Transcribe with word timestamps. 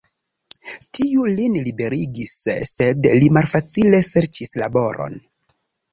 Tiu 0.97 1.25
lin 1.39 1.57
liberigis, 1.67 2.33
sed 2.71 3.11
li 3.21 3.29
malfacile 3.39 4.03
serĉis 4.11 4.55
laboron. 4.63 5.25